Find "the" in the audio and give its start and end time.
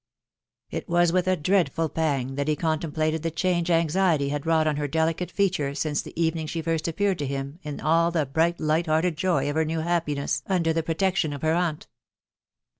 6.01-6.19, 8.09-8.25, 10.73-10.81